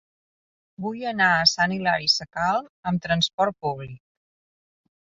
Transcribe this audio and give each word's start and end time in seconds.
Vull 0.85 1.03
anar 1.11 1.27
a 1.35 1.45
Sant 1.53 1.75
Hilari 1.75 2.09
Sacalm 2.17 2.73
amb 2.93 3.05
trasport 3.07 3.61
públic. 3.69 4.07